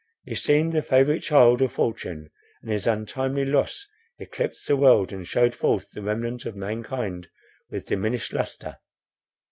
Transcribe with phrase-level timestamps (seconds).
[0.25, 2.31] He seemed the favourite child of fortune,
[2.63, 7.29] and his untimely loss eclipsed the world, and shewed forth the remnant of mankind
[7.69, 8.77] with diminished lustre.